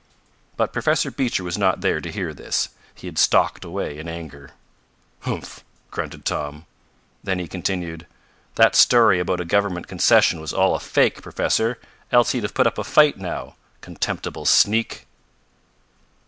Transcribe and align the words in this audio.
But 0.57 0.73
Professor 0.73 1.11
Beecher 1.11 1.43
was 1.43 1.59
not 1.59 1.81
there 1.81 2.01
to 2.01 2.11
hear 2.11 2.33
this. 2.33 2.69
He 2.95 3.05
had 3.05 3.19
stalked 3.19 3.63
away 3.63 3.99
in 3.99 4.07
anger. 4.07 4.49
"Humph!" 5.19 5.63
grunted 5.91 6.25
Tom. 6.25 6.65
Then 7.23 7.37
he 7.37 7.47
continued: 7.47 8.07
"That 8.55 8.73
story 8.75 9.19
about 9.19 9.39
a 9.41 9.45
government 9.45 9.87
concession 9.87 10.41
was 10.41 10.53
all 10.53 10.73
a 10.73 10.79
fake, 10.79 11.21
Professor, 11.21 11.77
else 12.11 12.31
he'd 12.31 12.41
have 12.41 12.55
put 12.55 12.65
up 12.65 12.79
a 12.79 12.83
fight 12.83 13.17
now. 13.19 13.57
Contemptible 13.81 14.45
sneak!" 14.45 15.05